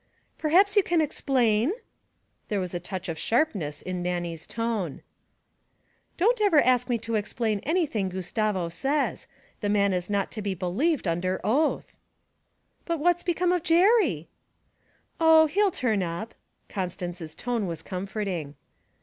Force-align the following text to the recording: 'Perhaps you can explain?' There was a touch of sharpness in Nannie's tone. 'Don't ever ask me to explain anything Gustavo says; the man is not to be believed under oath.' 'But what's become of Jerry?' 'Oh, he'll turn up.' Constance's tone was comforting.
'Perhaps 0.39 0.75
you 0.75 0.81
can 0.81 0.99
explain?' 0.99 1.73
There 2.47 2.59
was 2.59 2.73
a 2.73 2.79
touch 2.79 3.07
of 3.07 3.19
sharpness 3.19 3.83
in 3.83 4.01
Nannie's 4.01 4.47
tone. 4.47 5.03
'Don't 6.17 6.41
ever 6.41 6.59
ask 6.59 6.89
me 6.89 6.97
to 6.97 7.13
explain 7.13 7.59
anything 7.59 8.09
Gustavo 8.09 8.67
says; 8.69 9.27
the 9.59 9.69
man 9.69 9.93
is 9.93 10.09
not 10.09 10.31
to 10.31 10.41
be 10.41 10.55
believed 10.55 11.07
under 11.07 11.39
oath.' 11.43 11.95
'But 12.83 12.97
what's 12.97 13.21
become 13.21 13.51
of 13.51 13.61
Jerry?' 13.61 14.27
'Oh, 15.19 15.45
he'll 15.45 15.69
turn 15.69 16.01
up.' 16.01 16.33
Constance's 16.67 17.35
tone 17.35 17.67
was 17.67 17.83
comforting. 17.83 18.55